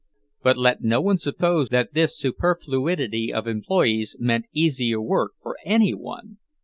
But 0.41 0.57
let 0.57 0.81
no 0.81 0.99
one 0.99 1.19
suppose 1.19 1.69
that 1.69 1.93
this 1.93 2.17
superfluity 2.17 3.31
of 3.31 3.45
employees 3.45 4.15
meant 4.19 4.47
easier 4.51 4.99
work 4.99 5.33
for 5.43 5.55
any 5.63 5.93
one! 5.93 6.39